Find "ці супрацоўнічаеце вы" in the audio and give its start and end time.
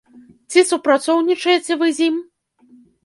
0.53-1.93